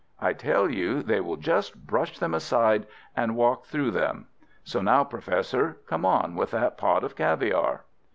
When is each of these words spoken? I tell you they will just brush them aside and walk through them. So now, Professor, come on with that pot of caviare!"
I 0.19 0.33
tell 0.33 0.67
you 0.67 1.03
they 1.03 1.21
will 1.21 1.35
just 1.37 1.85
brush 1.85 2.17
them 2.17 2.33
aside 2.33 2.87
and 3.15 3.35
walk 3.35 3.65
through 3.65 3.91
them. 3.91 4.29
So 4.63 4.81
now, 4.81 5.03
Professor, 5.03 5.77
come 5.85 6.05
on 6.07 6.33
with 6.35 6.49
that 6.49 6.75
pot 6.75 7.03
of 7.03 7.15
caviare!" 7.15 7.81